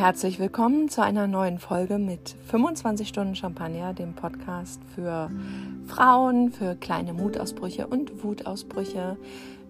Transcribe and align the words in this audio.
Herzlich 0.00 0.38
willkommen 0.38 0.88
zu 0.88 1.02
einer 1.02 1.26
neuen 1.26 1.58
Folge 1.58 1.98
mit 1.98 2.34
25 2.46 3.06
Stunden 3.06 3.36
Champagner, 3.36 3.92
dem 3.92 4.14
Podcast 4.14 4.80
für 4.94 5.30
Frauen, 5.88 6.52
für 6.52 6.74
kleine 6.74 7.12
Mutausbrüche 7.12 7.86
und 7.86 8.24
Wutausbrüche. 8.24 9.18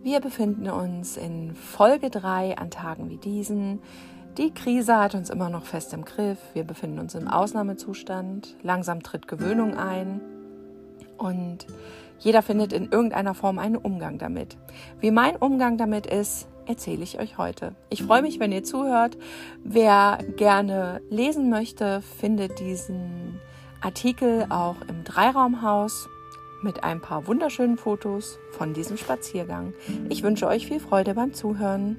Wir 0.04 0.20
befinden 0.20 0.70
uns 0.70 1.16
in 1.16 1.56
Folge 1.56 2.10
3 2.10 2.58
an 2.58 2.70
Tagen 2.70 3.10
wie 3.10 3.16
diesen. 3.16 3.80
Die 4.38 4.54
Krise 4.54 4.98
hat 4.98 5.16
uns 5.16 5.30
immer 5.30 5.50
noch 5.50 5.64
fest 5.64 5.92
im 5.94 6.04
Griff. 6.04 6.38
Wir 6.54 6.62
befinden 6.62 7.00
uns 7.00 7.16
im 7.16 7.26
Ausnahmezustand. 7.26 8.54
Langsam 8.62 9.02
tritt 9.02 9.26
Gewöhnung 9.26 9.76
ein. 9.76 10.20
Und 11.18 11.66
jeder 12.20 12.42
findet 12.42 12.72
in 12.72 12.92
irgendeiner 12.92 13.34
Form 13.34 13.58
einen 13.58 13.76
Umgang 13.76 14.18
damit. 14.18 14.56
Wie 15.00 15.10
mein 15.10 15.34
Umgang 15.34 15.76
damit 15.76 16.06
ist, 16.06 16.46
erzähle 16.70 17.02
ich 17.02 17.18
euch 17.18 17.36
heute. 17.36 17.74
Ich 17.90 18.04
freue 18.04 18.22
mich, 18.22 18.38
wenn 18.38 18.52
ihr 18.52 18.62
zuhört. 18.62 19.18
Wer 19.64 20.18
gerne 20.36 21.02
lesen 21.10 21.50
möchte, 21.50 22.00
findet 22.00 22.60
diesen 22.60 23.40
Artikel 23.80 24.46
auch 24.50 24.76
im 24.88 25.02
Dreiraumhaus 25.04 26.08
mit 26.62 26.84
ein 26.84 27.00
paar 27.00 27.26
wunderschönen 27.26 27.76
Fotos 27.76 28.38
von 28.52 28.72
diesem 28.72 28.96
Spaziergang. 28.96 29.74
Ich 30.10 30.22
wünsche 30.22 30.46
euch 30.46 30.66
viel 30.66 30.78
Freude 30.78 31.14
beim 31.14 31.34
Zuhören. 31.34 31.96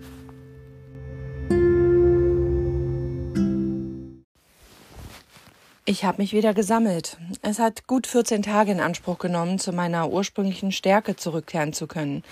Ich 5.83 6.05
habe 6.05 6.21
mich 6.21 6.31
wieder 6.31 6.53
gesammelt. 6.53 7.17
Es 7.41 7.59
hat 7.59 7.85
gut 7.87 8.07
14 8.07 8.43
Tage 8.43 8.71
in 8.71 8.79
Anspruch 8.79 9.17
genommen, 9.17 9.59
zu 9.59 9.73
meiner 9.73 10.09
ursprünglichen 10.09 10.71
Stärke 10.71 11.17
zurückkehren 11.17 11.73
zu 11.73 11.87
können. 11.87 12.23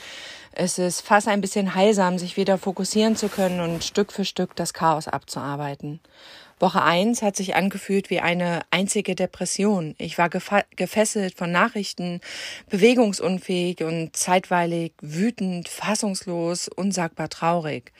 Es 0.62 0.78
ist 0.78 1.00
fast 1.00 1.30
ein 1.30 1.40
bisschen 1.40 1.74
heilsam, 1.74 2.18
sich 2.18 2.36
wieder 2.36 2.58
fokussieren 2.58 3.16
zu 3.16 3.30
können 3.30 3.62
und 3.62 3.82
Stück 3.82 4.12
für 4.12 4.26
Stück 4.26 4.58
das 4.58 4.74
Chaos 4.74 5.08
abzuarbeiten. 5.08 6.02
Woche 6.60 6.82
eins 6.82 7.22
hat 7.22 7.38
sich 7.38 7.56
angefühlt 7.56 8.10
wie 8.10 8.20
eine 8.20 8.64
einzige 8.70 9.16
Depression. 9.16 9.96
Ich 9.98 10.18
war 10.18 10.28
gefesselt 10.28 11.38
von 11.38 11.50
Nachrichten, 11.54 12.20
bewegungsunfähig 12.70 13.84
und 13.84 14.18
zeitweilig 14.18 14.92
wütend, 15.02 15.70
fassungslos, 15.70 16.68
unsagbar 16.68 17.30
traurig. 17.30 17.94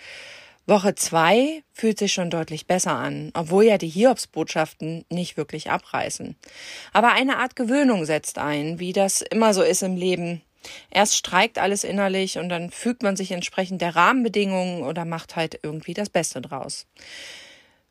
Woche 0.68 0.96
zwei 0.96 1.64
fühlt 1.72 1.98
sich 1.98 2.12
schon 2.12 2.30
deutlich 2.30 2.68
besser 2.68 2.92
an, 2.92 3.32
obwohl 3.36 3.64
ja 3.64 3.78
die 3.78 3.88
Hiobsbotschaften 3.88 5.06
nicht 5.10 5.38
wirklich 5.38 5.72
abreißen. 5.72 6.36
Aber 6.92 7.14
eine 7.14 7.38
Art 7.38 7.56
Gewöhnung 7.56 8.04
setzt 8.04 8.38
ein, 8.38 8.80
wie 8.80 8.92
das 8.92 9.22
immer 9.22 9.54
so 9.54 9.64
ist 9.64 9.82
im 9.82 9.96
Leben. 9.96 10.42
Erst 10.92 11.16
streikt 11.16 11.58
alles 11.60 11.84
innerlich 11.84 12.38
und 12.38 12.50
dann 12.50 12.72
fügt 12.72 13.04
man 13.04 13.16
sich 13.16 13.32
entsprechend 13.32 13.82
der 13.82 13.96
Rahmenbedingungen 13.96 14.84
oder 14.84 15.06
macht 15.06 15.36
halt 15.36 15.60
irgendwie 15.64 15.94
das 15.94 16.10
Beste 16.10 16.42
draus. 16.42 16.88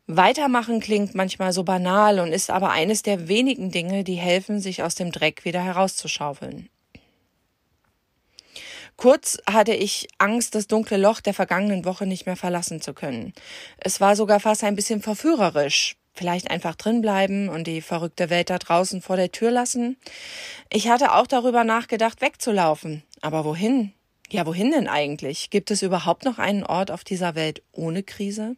Weitermachen 0.07 0.79
klingt 0.79 1.13
manchmal 1.13 1.53
so 1.53 1.63
banal 1.63 2.19
und 2.19 2.33
ist 2.33 2.49
aber 2.49 2.71
eines 2.71 3.03
der 3.03 3.27
wenigen 3.27 3.69
Dinge, 3.69 4.03
die 4.03 4.15
helfen, 4.15 4.59
sich 4.59 4.81
aus 4.81 4.95
dem 4.95 5.11
Dreck 5.11 5.45
wieder 5.45 5.61
herauszuschaufeln. 5.61 6.69
Kurz 8.97 9.37
hatte 9.49 9.73
ich 9.73 10.07
Angst, 10.17 10.55
das 10.55 10.67
dunkle 10.67 10.97
Loch 10.97 11.21
der 11.21 11.33
vergangenen 11.33 11.85
Woche 11.85 12.05
nicht 12.05 12.25
mehr 12.25 12.35
verlassen 12.35 12.81
zu 12.81 12.93
können. 12.93 13.33
Es 13.77 14.01
war 14.01 14.15
sogar 14.15 14.39
fast 14.39 14.63
ein 14.63 14.75
bisschen 14.75 15.01
verführerisch. 15.01 15.95
Vielleicht 16.19 16.51
einfach 16.51 16.75
drinbleiben 16.75 17.47
und 17.47 17.65
die 17.65 17.79
verrückte 17.79 18.29
Welt 18.29 18.49
da 18.49 18.57
draußen 18.57 19.01
vor 19.01 19.15
der 19.15 19.31
Tür 19.31 19.51
lassen. 19.51 19.95
Ich 20.69 20.89
hatte 20.89 21.13
auch 21.13 21.27
darüber 21.27 21.63
nachgedacht, 21.63 22.19
wegzulaufen. 22.19 23.03
Aber 23.21 23.45
wohin? 23.45 23.93
Ja, 24.29 24.45
wohin 24.45 24.71
denn 24.71 24.89
eigentlich? 24.89 25.49
Gibt 25.49 25.71
es 25.71 25.81
überhaupt 25.81 26.25
noch 26.25 26.37
einen 26.37 26.65
Ort 26.65 26.91
auf 26.91 27.05
dieser 27.05 27.35
Welt 27.35 27.63
ohne 27.71 28.03
Krise? 28.03 28.57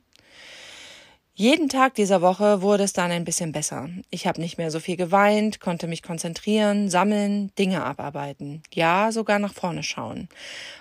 Jeden 1.42 1.70
Tag 1.70 1.96
dieser 1.96 2.22
Woche 2.22 2.62
wurde 2.62 2.84
es 2.84 2.94
dann 2.94 3.10
ein 3.10 3.26
bisschen 3.26 3.52
besser. 3.52 3.90
Ich 4.12 4.28
habe 4.28 4.40
nicht 4.40 4.60
mehr 4.60 4.70
so 4.70 4.80
viel 4.80 4.96
geweint, 4.96 5.60
konnte 5.60 5.88
mich 5.88 6.04
konzentrieren, 6.04 6.88
sammeln, 6.88 7.52
Dinge 7.58 7.84
abarbeiten, 7.84 8.62
ja, 8.72 9.12
sogar 9.12 9.40
nach 9.40 9.56
vorne 9.56 9.82
schauen. 9.82 10.30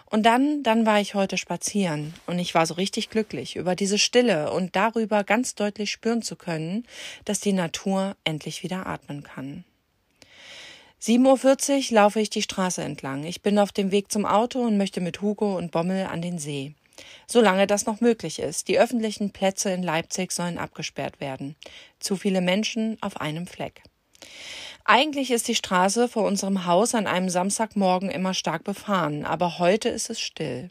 Und 0.04 0.26
dann, 0.26 0.62
dann 0.62 0.84
war 0.84 1.00
ich 1.00 1.14
heute 1.14 1.38
spazieren 1.38 2.12
und 2.26 2.38
ich 2.38 2.54
war 2.54 2.66
so 2.66 2.74
richtig 2.74 3.08
glücklich 3.08 3.56
über 3.56 3.74
diese 3.74 3.96
Stille 3.96 4.52
und 4.52 4.76
darüber 4.76 5.24
ganz 5.24 5.54
deutlich 5.54 5.90
spüren 5.90 6.20
zu 6.20 6.36
können, 6.36 6.84
dass 7.24 7.40
die 7.40 7.54
Natur 7.54 8.14
endlich 8.24 8.62
wieder 8.62 8.86
atmen 8.86 9.22
kann. 9.22 9.64
7.40 11.00 11.88
Uhr 11.88 11.94
laufe 11.96 12.20
ich 12.20 12.28
die 12.28 12.42
Straße 12.42 12.82
entlang. 12.82 13.24
Ich 13.24 13.40
bin 13.40 13.58
auf 13.58 13.72
dem 13.72 13.92
Weg 13.92 14.12
zum 14.12 14.26
Auto 14.26 14.60
und 14.60 14.76
möchte 14.76 15.00
mit 15.00 15.22
Hugo 15.22 15.56
und 15.56 15.70
Bommel 15.70 16.04
an 16.04 16.20
den 16.20 16.38
See 16.38 16.74
solange 17.26 17.66
das 17.66 17.86
noch 17.86 18.00
möglich 18.00 18.38
ist. 18.38 18.68
Die 18.68 18.78
öffentlichen 18.78 19.30
Plätze 19.30 19.70
in 19.70 19.82
Leipzig 19.82 20.32
sollen 20.32 20.58
abgesperrt 20.58 21.20
werden. 21.20 21.56
Zu 21.98 22.16
viele 22.16 22.40
Menschen 22.40 22.96
auf 23.00 23.20
einem 23.20 23.46
Fleck. 23.46 23.82
Eigentlich 24.84 25.30
ist 25.30 25.48
die 25.48 25.54
Straße 25.54 26.08
vor 26.08 26.24
unserem 26.24 26.66
Haus 26.66 26.94
an 26.94 27.06
einem 27.06 27.28
Samstagmorgen 27.28 28.10
immer 28.10 28.34
stark 28.34 28.64
befahren, 28.64 29.24
aber 29.24 29.58
heute 29.58 29.88
ist 29.88 30.10
es 30.10 30.20
still. 30.20 30.70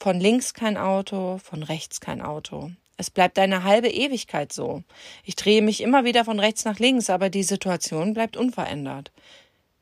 Von 0.00 0.20
links 0.20 0.54
kein 0.54 0.76
Auto, 0.76 1.38
von 1.38 1.62
rechts 1.62 2.00
kein 2.00 2.20
Auto. 2.20 2.70
Es 2.96 3.10
bleibt 3.10 3.38
eine 3.38 3.64
halbe 3.64 3.88
Ewigkeit 3.88 4.52
so. 4.52 4.82
Ich 5.24 5.36
drehe 5.36 5.62
mich 5.62 5.80
immer 5.80 6.04
wieder 6.04 6.24
von 6.24 6.38
rechts 6.38 6.64
nach 6.64 6.78
links, 6.78 7.10
aber 7.10 7.28
die 7.28 7.42
Situation 7.42 8.14
bleibt 8.14 8.36
unverändert. 8.36 9.10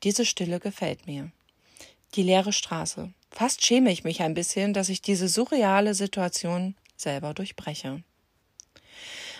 Diese 0.03 0.25
Stille 0.25 0.59
gefällt 0.59 1.05
mir. 1.05 1.31
Die 2.15 2.23
leere 2.23 2.53
Straße. 2.53 3.11
Fast 3.33 3.65
schäme 3.65 3.91
ich 3.91 4.03
mich 4.03 4.21
ein 4.21 4.35
bisschen, 4.35 4.73
dass 4.73 4.89
ich 4.89 5.01
diese 5.01 5.27
surreale 5.27 5.95
Situation 5.95 6.75
selber 6.95 7.33
durchbreche. 7.33 8.03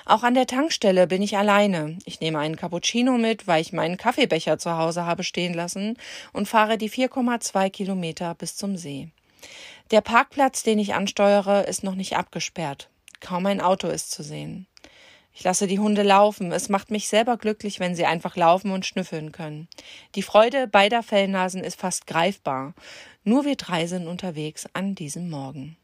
Auch 0.06 0.24
an 0.24 0.34
der 0.34 0.48
Tankstelle 0.48 1.06
bin 1.06 1.22
ich 1.22 1.38
alleine. 1.38 2.00
Ich 2.04 2.20
nehme 2.20 2.40
einen 2.40 2.56
Cappuccino 2.56 3.20
mit, 3.20 3.48
weil 3.48 3.62
ich 3.62 3.72
meinen 3.72 3.98
Kaffeebecher 3.98 4.58
zu 4.58 4.78
Hause 4.78 5.06
habe 5.06 5.24
stehen 5.24 5.54
lassen 5.54 5.98
und 6.34 6.48
fahre 6.48 6.80
die 6.80 6.90
4,2 6.90 7.70
Kilometer 7.70 8.34
bis 8.34 8.56
zum 8.56 8.78
See. 8.78 9.10
Der 9.92 10.02
Parkplatz, 10.02 10.64
den 10.64 10.80
ich 10.80 10.96
ansteuere, 10.96 11.68
ist 11.68 11.84
noch 11.84 11.96
nicht 11.96 12.18
abgesperrt. 12.18 12.90
Kaum 13.20 13.46
ein 13.46 13.62
Auto 13.62 13.88
ist 13.88 14.12
zu 14.12 14.24
sehen. 14.24 14.66
Ich 15.34 15.44
lasse 15.44 15.66
die 15.68 15.80
Hunde 15.80 16.04
laufen. 16.04 16.52
Es 16.52 16.70
macht 16.70 16.92
mich 16.92 17.08
selber 17.08 17.38
glücklich, 17.38 17.80
wenn 17.80 17.96
sie 17.96 18.06
einfach 18.06 18.36
laufen 18.36 18.72
und 18.72 18.86
schnüffeln 18.86 19.32
können. 19.32 19.68
Die 20.16 20.22
Freude 20.22 20.68
beider 20.68 21.02
Fellnasen 21.02 21.64
ist 21.64 21.80
fast 21.80 22.06
greifbar. 22.06 22.74
Nur 23.24 23.44
wir 23.44 23.56
drei 23.56 23.88
sind 23.88 24.08
unterwegs 24.08 24.68
an 24.74 24.96
diesem 24.96 25.30
Morgen. 25.30 25.78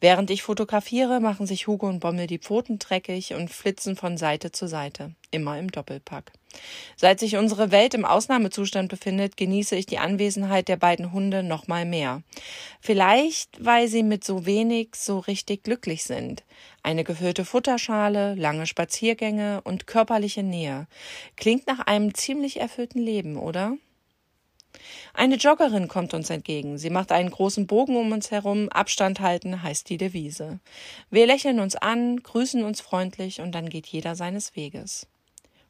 Während 0.00 0.30
ich 0.30 0.42
fotografiere, 0.42 1.18
machen 1.18 1.46
sich 1.46 1.66
Hugo 1.66 1.88
und 1.88 1.98
Bommel 1.98 2.28
die 2.28 2.38
Pfoten 2.38 2.78
dreckig 2.78 3.34
und 3.34 3.50
flitzen 3.50 3.96
von 3.96 4.16
Seite 4.16 4.52
zu 4.52 4.68
Seite, 4.68 5.14
immer 5.32 5.58
im 5.58 5.72
Doppelpack. 5.72 6.32
Seit 6.96 7.18
sich 7.18 7.36
unsere 7.36 7.72
Welt 7.72 7.94
im 7.94 8.04
Ausnahmezustand 8.04 8.88
befindet, 8.88 9.36
genieße 9.36 9.74
ich 9.74 9.86
die 9.86 9.98
Anwesenheit 9.98 10.68
der 10.68 10.76
beiden 10.76 11.12
Hunde 11.12 11.42
noch 11.42 11.66
mal 11.66 11.84
mehr. 11.84 12.22
Vielleicht, 12.80 13.64
weil 13.64 13.88
sie 13.88 14.04
mit 14.04 14.22
so 14.24 14.46
wenig 14.46 14.90
so 14.94 15.18
richtig 15.18 15.64
glücklich 15.64 16.04
sind. 16.04 16.44
Eine 16.84 17.02
gefüllte 17.02 17.44
Futterschale, 17.44 18.34
lange 18.36 18.66
Spaziergänge 18.66 19.62
und 19.62 19.88
körperliche 19.88 20.44
Nähe. 20.44 20.86
Klingt 21.36 21.66
nach 21.66 21.80
einem 21.80 22.14
ziemlich 22.14 22.60
erfüllten 22.60 23.00
Leben, 23.00 23.36
oder? 23.36 23.76
Eine 25.14 25.36
Joggerin 25.36 25.88
kommt 25.88 26.14
uns 26.14 26.30
entgegen. 26.30 26.78
Sie 26.78 26.90
macht 26.90 27.12
einen 27.12 27.30
großen 27.30 27.66
Bogen 27.66 27.96
um 27.96 28.12
uns 28.12 28.30
herum. 28.30 28.68
Abstand 28.68 29.20
halten 29.20 29.62
heißt 29.62 29.88
die 29.88 29.98
Devise. 29.98 30.60
Wir 31.10 31.26
lächeln 31.26 31.60
uns 31.60 31.76
an, 31.76 32.22
grüßen 32.22 32.62
uns 32.62 32.80
freundlich 32.80 33.40
und 33.40 33.52
dann 33.52 33.68
geht 33.68 33.86
jeder 33.86 34.14
seines 34.14 34.56
Weges. 34.56 35.06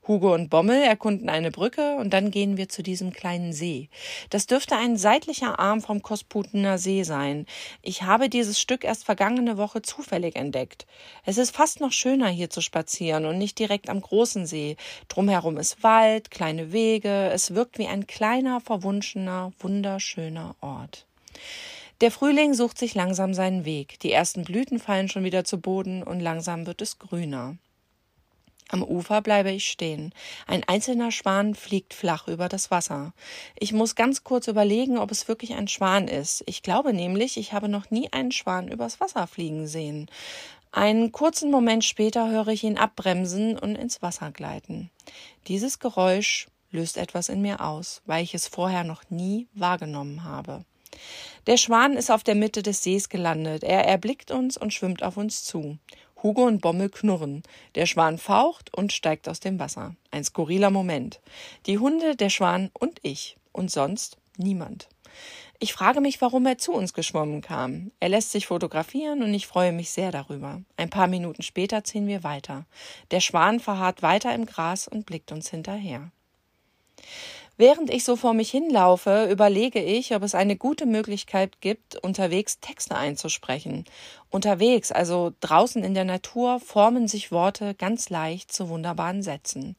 Hugo 0.08 0.34
und 0.34 0.48
Bommel 0.48 0.82
erkunden 0.82 1.28
eine 1.28 1.50
Brücke 1.50 1.96
und 1.96 2.14
dann 2.14 2.30
gehen 2.30 2.56
wir 2.56 2.70
zu 2.70 2.82
diesem 2.82 3.12
kleinen 3.12 3.52
See. 3.52 3.90
Das 4.30 4.46
dürfte 4.46 4.74
ein 4.74 4.96
seitlicher 4.96 5.58
Arm 5.58 5.82
vom 5.82 6.02
Kosputener 6.02 6.78
See 6.78 7.02
sein. 7.02 7.44
Ich 7.82 8.02
habe 8.02 8.30
dieses 8.30 8.58
Stück 8.58 8.84
erst 8.84 9.04
vergangene 9.04 9.58
Woche 9.58 9.82
zufällig 9.82 10.34
entdeckt. 10.34 10.86
Es 11.26 11.36
ist 11.36 11.54
fast 11.54 11.80
noch 11.80 11.92
schöner 11.92 12.28
hier 12.28 12.48
zu 12.48 12.62
spazieren 12.62 13.26
und 13.26 13.36
nicht 13.36 13.58
direkt 13.58 13.90
am 13.90 14.00
großen 14.00 14.46
See. 14.46 14.76
Drumherum 15.08 15.58
ist 15.58 15.82
Wald, 15.82 16.30
kleine 16.30 16.72
Wege. 16.72 17.30
Es 17.30 17.54
wirkt 17.54 17.78
wie 17.78 17.86
ein 17.86 18.06
kleiner, 18.06 18.60
verwunschener, 18.60 19.52
wunderschöner 19.60 20.56
Ort. 20.62 21.04
Der 22.00 22.10
Frühling 22.10 22.54
sucht 22.54 22.78
sich 22.78 22.94
langsam 22.94 23.34
seinen 23.34 23.64
Weg. 23.64 23.98
Die 24.00 24.12
ersten 24.12 24.44
Blüten 24.44 24.78
fallen 24.78 25.08
schon 25.08 25.24
wieder 25.24 25.44
zu 25.44 25.60
Boden 25.60 26.02
und 26.02 26.20
langsam 26.20 26.64
wird 26.66 26.80
es 26.80 26.98
grüner. 26.98 27.56
Am 28.68 28.82
Ufer 28.82 29.22
bleibe 29.22 29.50
ich 29.50 29.68
stehen. 29.68 30.12
Ein 30.46 30.62
einzelner 30.66 31.10
Schwan 31.10 31.54
fliegt 31.54 31.94
flach 31.94 32.28
über 32.28 32.48
das 32.48 32.70
Wasser. 32.70 33.12
Ich 33.58 33.72
muss 33.72 33.94
ganz 33.94 34.24
kurz 34.24 34.46
überlegen, 34.46 34.98
ob 34.98 35.10
es 35.10 35.26
wirklich 35.26 35.54
ein 35.54 35.68
Schwan 35.68 36.06
ist. 36.06 36.44
Ich 36.46 36.62
glaube 36.62 36.92
nämlich, 36.92 37.38
ich 37.38 37.52
habe 37.52 37.68
noch 37.68 37.90
nie 37.90 38.12
einen 38.12 38.32
Schwan 38.32 38.68
übers 38.68 39.00
Wasser 39.00 39.26
fliegen 39.26 39.66
sehen. 39.66 40.10
Einen 40.70 41.12
kurzen 41.12 41.50
Moment 41.50 41.84
später 41.84 42.30
höre 42.30 42.48
ich 42.48 42.62
ihn 42.62 42.76
abbremsen 42.76 43.58
und 43.58 43.76
ins 43.76 44.02
Wasser 44.02 44.30
gleiten. 44.32 44.90
Dieses 45.46 45.78
Geräusch 45.78 46.46
löst 46.70 46.98
etwas 46.98 47.30
in 47.30 47.40
mir 47.40 47.62
aus, 47.64 48.02
weil 48.04 48.22
ich 48.22 48.34
es 48.34 48.48
vorher 48.48 48.84
noch 48.84 49.02
nie 49.08 49.48
wahrgenommen 49.54 50.24
habe. 50.24 50.64
Der 51.46 51.56
Schwan 51.56 51.94
ist 51.94 52.10
auf 52.10 52.24
der 52.24 52.34
Mitte 52.34 52.62
des 52.62 52.82
Sees 52.82 53.08
gelandet. 53.08 53.62
Er 53.62 53.84
erblickt 53.86 54.30
uns 54.30 54.58
und 54.58 54.74
schwimmt 54.74 55.02
auf 55.02 55.16
uns 55.16 55.44
zu. 55.44 55.78
Hugo 56.22 56.44
und 56.46 56.60
Bommel 56.60 56.88
knurren. 56.88 57.42
Der 57.74 57.86
Schwan 57.86 58.18
faucht 58.18 58.74
und 58.74 58.92
steigt 58.92 59.28
aus 59.28 59.40
dem 59.40 59.58
Wasser. 59.58 59.94
Ein 60.10 60.24
skurriler 60.24 60.70
Moment. 60.70 61.20
Die 61.66 61.78
Hunde, 61.78 62.16
der 62.16 62.30
Schwan 62.30 62.70
und 62.72 62.98
ich. 63.02 63.36
Und 63.52 63.70
sonst 63.70 64.18
niemand. 64.36 64.88
Ich 65.60 65.72
frage 65.72 66.00
mich, 66.00 66.20
warum 66.20 66.46
er 66.46 66.58
zu 66.58 66.72
uns 66.72 66.94
geschwommen 66.94 67.40
kam. 67.40 67.90
Er 67.98 68.08
lässt 68.08 68.30
sich 68.30 68.46
fotografieren 68.46 69.22
und 69.22 69.34
ich 69.34 69.48
freue 69.48 69.72
mich 69.72 69.90
sehr 69.90 70.12
darüber. 70.12 70.62
Ein 70.76 70.90
paar 70.90 71.08
Minuten 71.08 71.42
später 71.42 71.82
ziehen 71.82 72.06
wir 72.06 72.22
weiter. 72.22 72.64
Der 73.10 73.20
Schwan 73.20 73.58
verharrt 73.58 74.02
weiter 74.02 74.32
im 74.34 74.46
Gras 74.46 74.86
und 74.86 75.06
blickt 75.06 75.32
uns 75.32 75.50
hinterher. 75.50 76.12
Während 77.60 77.90
ich 77.90 78.04
so 78.04 78.14
vor 78.14 78.34
mich 78.34 78.52
hinlaufe, 78.52 79.28
überlege 79.28 79.82
ich, 79.82 80.14
ob 80.14 80.22
es 80.22 80.36
eine 80.36 80.54
gute 80.54 80.86
Möglichkeit 80.86 81.60
gibt, 81.60 81.96
unterwegs 81.96 82.60
Texte 82.60 82.94
einzusprechen. 82.94 83.84
Unterwegs, 84.30 84.92
also 84.92 85.32
draußen 85.40 85.82
in 85.82 85.92
der 85.92 86.04
Natur, 86.04 86.60
formen 86.60 87.08
sich 87.08 87.32
Worte 87.32 87.74
ganz 87.74 88.10
leicht 88.10 88.52
zu 88.52 88.68
wunderbaren 88.68 89.24
Sätzen. 89.24 89.74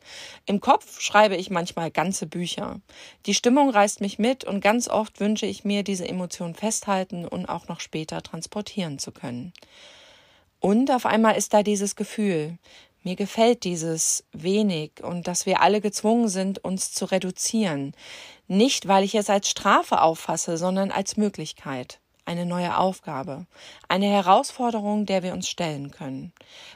Im 0.46 0.60
Kopf 0.60 1.00
schreibe 1.00 1.38
ich 1.38 1.52
manchmal 1.52 1.90
ganze 1.90 2.28
Bücher. 2.28 2.82
Die 3.26 3.34
Stimmung 3.34 3.70
reißt 3.70 4.02
mich 4.02 4.20
mit 4.20 4.44
und 4.44 4.60
ganz 4.60 4.90
oft 4.90 5.22
wünsche 5.22 5.46
ich 5.46 5.64
mir, 5.64 5.84
diese 5.84 6.06
Emotion 6.06 6.56
festhalten 6.56 7.26
und 7.26 7.46
auch 7.46 7.70
noch 7.70 7.80
später 7.80 8.22
transportieren 8.22 9.00
zu 9.00 9.14
können. 9.14 9.54
Und 10.60 10.92
auf 10.92 11.06
einmal 11.06 11.38
ist 11.38 11.54
da 11.54 11.64
dieses 11.64 11.96
Gefühl. 11.96 12.58
Mir 13.04 13.16
gefällt 13.16 13.64
dieses 13.64 14.26
wenig 14.34 15.04
und 15.04 15.28
dass 15.28 15.46
wir 15.46 15.62
alle 15.62 15.80
gezwungen 15.80 16.28
sind, 16.28 16.64
uns 16.64 16.92
zu 16.92 17.06
reduzieren. 17.06 17.94
Nicht, 18.48 18.88
weil 18.88 19.04
ich 19.04 19.16
es 19.16 19.30
als 19.30 19.50
Strafe 19.50 20.02
auffasse, 20.02 20.58
sondern 20.58 20.92
als 20.92 21.16
Möglichkeit. 21.16 22.00
Eine 22.26 22.46
neue 22.46 22.78
Aufgabe. 22.78 23.48
Eine 23.88 24.06
Herausforderung, 24.06 25.08
der 25.08 25.24
wir 25.24 25.34
uns 25.34 25.50
stellen 25.50 25.90
können. 25.90 26.32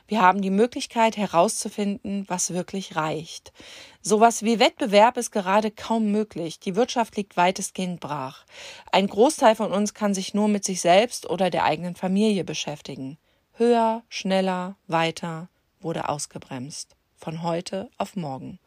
Wir 0.07 0.19
haben 0.21 0.41
die 0.41 0.49
Möglichkeit 0.49 1.15
herauszufinden, 1.15 2.25
was 2.27 2.55
wirklich 2.55 2.95
reicht. 2.95 3.53
Sowas 4.01 4.41
wie 4.41 4.59
Wettbewerb 4.59 5.15
ist 5.17 5.29
gerade 5.29 5.69
kaum 5.69 6.11
möglich. 6.11 6.59
Die 6.59 6.75
Wirtschaft 6.75 7.17
liegt 7.17 7.37
weitestgehend 7.37 7.99
brach. 7.99 8.45
Ein 8.91 9.05
Großteil 9.05 9.55
von 9.55 9.71
uns 9.71 9.93
kann 9.93 10.15
sich 10.15 10.33
nur 10.33 10.47
mit 10.47 10.63
sich 10.63 10.81
selbst 10.81 11.29
oder 11.29 11.51
der 11.51 11.65
eigenen 11.65 11.95
Familie 11.95 12.43
beschäftigen. 12.43 13.19
Höher, 13.51 14.01
schneller, 14.09 14.75
weiter, 14.87 15.49
wurde 15.83 16.09
ausgebremst. 16.09 16.95
Von 17.15 17.41
heute 17.41 17.89
auf 17.97 18.17
morgen. 18.17 18.59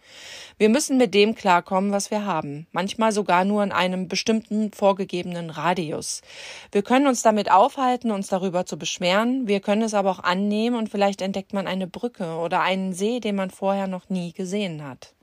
Wir 0.57 0.71
müssen 0.71 0.97
mit 0.97 1.13
dem 1.13 1.35
klarkommen, 1.35 1.93
was 1.93 2.11
wir 2.11 2.25
haben. 2.25 2.67
Manchmal 2.73 3.13
sogar 3.13 3.45
nur 3.45 3.63
in 3.63 3.71
einem 3.71 4.09
bestimmten 4.09 4.73
vorgegebenen 4.73 5.51
Radius. 5.51 6.23
Wir 6.73 6.83
können 6.83 7.07
uns 7.07 7.21
damit 7.21 7.51
aufhalten, 7.51 8.11
uns 8.11 8.29
darüber 8.29 8.65
zu 8.65 8.79
beschweren. 8.79 9.47
Wir 9.47 9.61
können 9.61 9.83
es 9.83 9.93
aber 9.93 10.11
auch 10.11 10.21
annehmen 10.21 10.77
und 10.77 10.89
vielleicht 10.89 11.21
entdeckt 11.21 11.53
man 11.53 11.67
eine 11.67 11.87
Brücke 11.87 12.37
oder 12.37 12.63
einen 12.63 12.95
See, 12.95 13.21
den 13.21 13.37
man 13.37 13.51
vorher 13.51 13.89
noch 13.89 14.09
nie 14.09 14.33
gesehen 14.33 14.83
hat. 14.83 15.15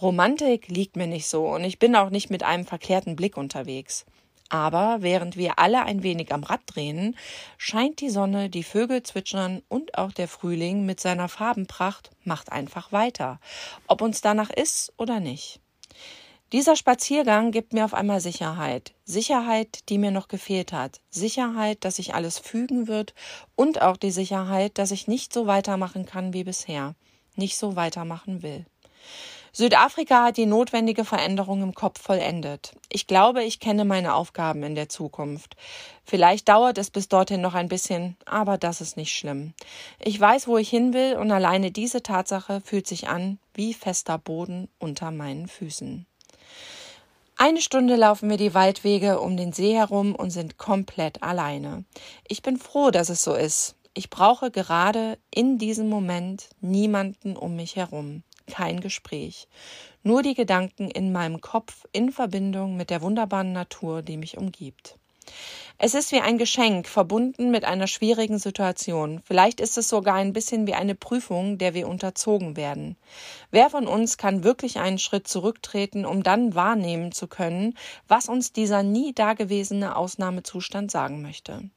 Romantik 0.00 0.68
liegt 0.68 0.96
mir 0.96 1.06
nicht 1.06 1.26
so 1.26 1.46
und 1.46 1.62
ich 1.62 1.78
bin 1.78 1.94
auch 1.94 2.08
nicht 2.08 2.30
mit 2.30 2.42
einem 2.42 2.64
verkehrten 2.64 3.16
Blick 3.16 3.36
unterwegs. 3.36 4.06
Aber 4.50 4.98
während 5.00 5.36
wir 5.36 5.58
alle 5.58 5.84
ein 5.84 6.02
wenig 6.02 6.34
am 6.34 6.42
Rad 6.42 6.60
drehen, 6.66 7.16
scheint 7.56 8.00
die 8.00 8.10
Sonne, 8.10 8.50
die 8.50 8.64
Vögel 8.64 9.02
zwitschern 9.02 9.62
und 9.68 9.96
auch 9.96 10.12
der 10.12 10.28
Frühling 10.28 10.84
mit 10.84 11.00
seiner 11.00 11.28
Farbenpracht 11.28 12.10
macht 12.24 12.50
einfach 12.50 12.90
weiter, 12.92 13.40
ob 13.86 14.02
uns 14.02 14.20
danach 14.20 14.50
ist 14.50 14.92
oder 14.98 15.20
nicht. 15.20 15.60
Dieser 16.52 16.74
Spaziergang 16.74 17.52
gibt 17.52 17.72
mir 17.72 17.84
auf 17.84 17.94
einmal 17.94 18.20
Sicherheit. 18.20 18.92
Sicherheit, 19.04 19.88
die 19.88 19.98
mir 19.98 20.10
noch 20.10 20.26
gefehlt 20.26 20.72
hat. 20.72 21.00
Sicherheit, 21.08 21.84
dass 21.84 21.96
sich 21.96 22.12
alles 22.12 22.40
fügen 22.40 22.88
wird 22.88 23.14
und 23.54 23.82
auch 23.82 23.96
die 23.96 24.10
Sicherheit, 24.10 24.76
dass 24.78 24.90
ich 24.90 25.06
nicht 25.06 25.32
so 25.32 25.46
weitermachen 25.46 26.06
kann 26.06 26.32
wie 26.32 26.42
bisher, 26.42 26.96
nicht 27.36 27.56
so 27.56 27.76
weitermachen 27.76 28.42
will. 28.42 28.66
Südafrika 29.52 30.24
hat 30.24 30.36
die 30.36 30.46
notwendige 30.46 31.04
Veränderung 31.04 31.62
im 31.62 31.74
Kopf 31.74 32.00
vollendet. 32.00 32.72
Ich 32.88 33.08
glaube, 33.08 33.42
ich 33.42 33.58
kenne 33.58 33.84
meine 33.84 34.14
Aufgaben 34.14 34.62
in 34.62 34.76
der 34.76 34.88
Zukunft. 34.88 35.56
Vielleicht 36.04 36.48
dauert 36.48 36.78
es 36.78 36.90
bis 36.90 37.08
dorthin 37.08 37.40
noch 37.40 37.54
ein 37.54 37.68
bisschen, 37.68 38.16
aber 38.26 38.58
das 38.58 38.80
ist 38.80 38.96
nicht 38.96 39.12
schlimm. 39.12 39.52
Ich 39.98 40.20
weiß, 40.20 40.46
wo 40.46 40.56
ich 40.56 40.70
hin 40.70 40.94
will, 40.94 41.16
und 41.16 41.32
alleine 41.32 41.72
diese 41.72 42.02
Tatsache 42.02 42.60
fühlt 42.60 42.86
sich 42.86 43.08
an 43.08 43.38
wie 43.54 43.74
fester 43.74 44.18
Boden 44.18 44.68
unter 44.78 45.10
meinen 45.10 45.48
Füßen. 45.48 46.06
Eine 47.36 47.60
Stunde 47.60 47.96
laufen 47.96 48.30
wir 48.30 48.36
die 48.36 48.54
Waldwege 48.54 49.18
um 49.18 49.36
den 49.36 49.52
See 49.52 49.74
herum 49.74 50.14
und 50.14 50.30
sind 50.30 50.58
komplett 50.58 51.22
alleine. 51.22 51.84
Ich 52.28 52.42
bin 52.42 52.56
froh, 52.56 52.90
dass 52.90 53.08
es 53.08 53.24
so 53.24 53.34
ist. 53.34 53.74
Ich 53.94 54.10
brauche 54.10 54.52
gerade 54.52 55.18
in 55.34 55.58
diesem 55.58 55.88
Moment 55.88 56.50
niemanden 56.60 57.36
um 57.36 57.56
mich 57.56 57.74
herum 57.76 58.22
kein 58.50 58.80
Gespräch, 58.80 59.48
nur 60.02 60.22
die 60.22 60.34
Gedanken 60.34 60.90
in 60.90 61.12
meinem 61.12 61.40
Kopf 61.40 61.86
in 61.92 62.12
Verbindung 62.12 62.76
mit 62.76 62.90
der 62.90 63.00
wunderbaren 63.00 63.52
Natur, 63.52 64.02
die 64.02 64.16
mich 64.16 64.36
umgibt. 64.36 64.98
Es 65.78 65.94
ist 65.94 66.12
wie 66.12 66.20
ein 66.20 66.36
Geschenk, 66.36 66.86
verbunden 66.86 67.50
mit 67.50 67.64
einer 67.64 67.86
schwierigen 67.86 68.38
Situation. 68.38 69.22
Vielleicht 69.24 69.60
ist 69.60 69.78
es 69.78 69.88
sogar 69.88 70.16
ein 70.16 70.34
bisschen 70.34 70.66
wie 70.66 70.74
eine 70.74 70.94
Prüfung, 70.94 71.56
der 71.56 71.72
wir 71.72 71.88
unterzogen 71.88 72.56
werden. 72.56 72.96
Wer 73.50 73.70
von 73.70 73.86
uns 73.86 74.18
kann 74.18 74.44
wirklich 74.44 74.78
einen 74.78 74.98
Schritt 74.98 75.26
zurücktreten, 75.26 76.04
um 76.04 76.22
dann 76.22 76.54
wahrnehmen 76.54 77.12
zu 77.12 77.28
können, 77.28 77.78
was 78.08 78.28
uns 78.28 78.52
dieser 78.52 78.82
nie 78.82 79.14
dagewesene 79.14 79.96
Ausnahmezustand 79.96 80.90
sagen 80.90 81.22
möchte? 81.22 81.70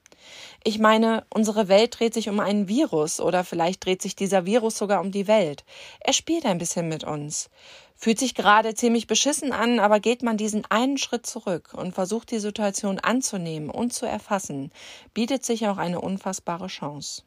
Ich 0.63 0.79
meine, 0.79 1.25
unsere 1.29 1.67
Welt 1.67 1.99
dreht 1.99 2.13
sich 2.13 2.29
um 2.29 2.39
einen 2.39 2.67
Virus 2.67 3.19
oder 3.19 3.43
vielleicht 3.43 3.85
dreht 3.85 4.01
sich 4.01 4.15
dieser 4.15 4.45
Virus 4.45 4.77
sogar 4.77 5.01
um 5.01 5.11
die 5.11 5.27
Welt. 5.27 5.63
Er 5.99 6.13
spielt 6.13 6.45
ein 6.45 6.57
bisschen 6.57 6.87
mit 6.87 7.03
uns. 7.03 7.49
Fühlt 7.95 8.19
sich 8.19 8.35
gerade 8.35 8.73
ziemlich 8.73 9.07
beschissen 9.07 9.51
an, 9.51 9.79
aber 9.79 9.99
geht 9.99 10.23
man 10.23 10.37
diesen 10.37 10.65
einen 10.69 10.97
Schritt 10.97 11.25
zurück 11.25 11.73
und 11.73 11.93
versucht 11.93 12.31
die 12.31 12.39
Situation 12.39 12.99
anzunehmen 12.99 13.69
und 13.69 13.93
zu 13.93 14.05
erfassen, 14.05 14.71
bietet 15.13 15.45
sich 15.45 15.67
auch 15.67 15.77
eine 15.77 16.01
unfassbare 16.01 16.67
Chance. 16.67 17.23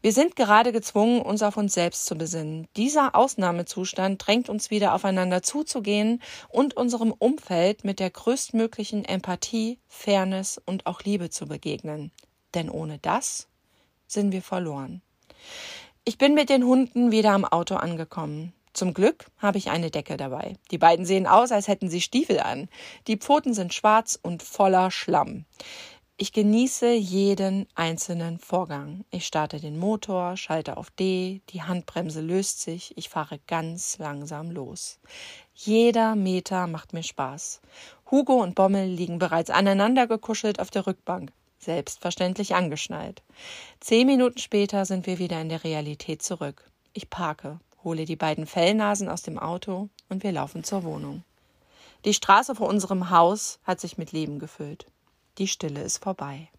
Wir 0.00 0.12
sind 0.12 0.34
gerade 0.34 0.72
gezwungen, 0.72 1.22
uns 1.22 1.42
auf 1.42 1.56
uns 1.56 1.74
selbst 1.74 2.06
zu 2.06 2.16
besinnen. 2.16 2.66
Dieser 2.76 3.14
Ausnahmezustand 3.14 4.26
drängt 4.26 4.48
uns 4.48 4.70
wieder 4.70 4.94
aufeinander 4.94 5.42
zuzugehen 5.42 6.20
und 6.48 6.76
unserem 6.76 7.12
Umfeld 7.12 7.84
mit 7.84 8.00
der 8.00 8.10
größtmöglichen 8.10 9.04
Empathie, 9.04 9.78
Fairness 9.86 10.60
und 10.64 10.86
auch 10.86 11.02
Liebe 11.02 11.30
zu 11.30 11.46
begegnen. 11.46 12.10
Denn 12.54 12.68
ohne 12.68 12.98
das 12.98 13.48
sind 14.08 14.32
wir 14.32 14.42
verloren. 14.42 15.02
Ich 16.04 16.18
bin 16.18 16.34
mit 16.34 16.48
den 16.48 16.64
Hunden 16.64 17.12
wieder 17.12 17.30
am 17.30 17.44
Auto 17.44 17.76
angekommen. 17.76 18.52
Zum 18.72 18.94
Glück 18.94 19.26
habe 19.36 19.58
ich 19.58 19.70
eine 19.70 19.90
Decke 19.90 20.16
dabei. 20.16 20.56
Die 20.70 20.78
beiden 20.78 21.04
sehen 21.04 21.26
aus, 21.26 21.52
als 21.52 21.68
hätten 21.68 21.90
sie 21.90 22.00
Stiefel 22.00 22.40
an. 22.40 22.68
Die 23.06 23.18
Pfoten 23.18 23.52
sind 23.52 23.74
schwarz 23.74 24.18
und 24.20 24.42
voller 24.42 24.90
Schlamm. 24.90 25.44
Ich 26.18 26.32
genieße 26.32 26.92
jeden 26.92 27.66
einzelnen 27.74 28.38
Vorgang. 28.38 29.04
Ich 29.10 29.26
starte 29.26 29.58
den 29.60 29.78
Motor, 29.78 30.36
schalte 30.36 30.76
auf 30.76 30.90
D, 30.90 31.40
die 31.48 31.62
Handbremse 31.62 32.20
löst 32.20 32.60
sich, 32.60 32.96
ich 32.98 33.08
fahre 33.08 33.40
ganz 33.46 33.96
langsam 33.98 34.50
los. 34.50 35.00
Jeder 35.54 36.14
Meter 36.14 36.66
macht 36.66 36.92
mir 36.92 37.02
Spaß. 37.02 37.62
Hugo 38.10 38.34
und 38.34 38.54
Bommel 38.54 38.88
liegen 38.88 39.18
bereits 39.18 39.48
aneinander 39.48 40.06
gekuschelt 40.06 40.60
auf 40.60 40.70
der 40.70 40.86
Rückbank, 40.86 41.32
selbstverständlich 41.58 42.54
angeschnallt. 42.54 43.22
Zehn 43.80 44.06
Minuten 44.06 44.38
später 44.38 44.84
sind 44.84 45.06
wir 45.06 45.18
wieder 45.18 45.40
in 45.40 45.48
der 45.48 45.64
Realität 45.64 46.22
zurück. 46.22 46.70
Ich 46.92 47.08
parke, 47.08 47.58
hole 47.82 48.04
die 48.04 48.16
beiden 48.16 48.46
Fellnasen 48.46 49.08
aus 49.08 49.22
dem 49.22 49.38
Auto 49.38 49.88
und 50.10 50.22
wir 50.22 50.32
laufen 50.32 50.62
zur 50.62 50.84
Wohnung. 50.84 51.24
Die 52.04 52.14
Straße 52.14 52.54
vor 52.54 52.68
unserem 52.68 53.08
Haus 53.08 53.60
hat 53.64 53.80
sich 53.80 53.96
mit 53.96 54.12
Leben 54.12 54.38
gefüllt. 54.38 54.86
Die 55.38 55.48
Stille 55.48 55.82
ist 55.82 56.02
vorbei. 56.02 56.50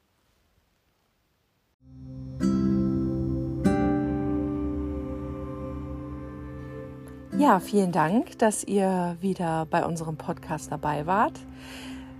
Ja, 7.38 7.60
vielen 7.60 7.92
Dank, 7.92 8.38
dass 8.40 8.64
ihr 8.64 9.18
wieder 9.20 9.66
bei 9.66 9.86
unserem 9.86 10.18
Podcast 10.18 10.72
dabei 10.72 11.06
wart. 11.08 11.40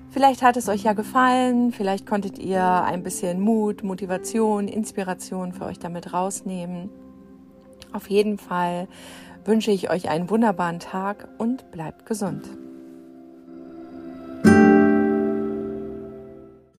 Vielleicht 0.10 0.42
hat 0.44 0.58
es 0.58 0.70
euch 0.70 0.84
ja 0.84 0.94
gefallen, 0.94 1.72
vielleicht 1.72 2.06
konntet 2.06 2.38
ihr 2.38 2.64
ein 2.64 3.02
bisschen 3.02 3.40
Mut, 3.40 3.84
Motivation, 3.84 4.68
Inspiration 4.68 5.54
für 5.54 5.66
euch 5.66 5.80
damit 5.80 6.14
rausnehmen. 6.14 6.90
Auf 7.94 8.10
jeden 8.10 8.38
Fall 8.38 8.88
wünsche 9.46 9.72
ich 9.72 9.90
euch 9.90 10.10
einen 10.10 10.30
wunderbaren 10.30 10.80
Tag 10.80 11.30
und 11.38 11.72
bleibt 11.72 12.06
gesund. 12.06 12.48